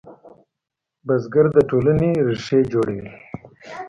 بزګر 1.05 1.45
د 1.55 1.57
ټولنې 1.69 2.09
ریښې 2.27 2.59
جوړوي 2.71 3.07